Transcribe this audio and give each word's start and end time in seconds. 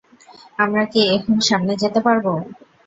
আমরা 0.59 0.83
কি 0.91 1.01
এখন 1.15 1.35
সামনে 1.49 1.73
যেতে 1.81 1.99
পারব? 2.05 2.25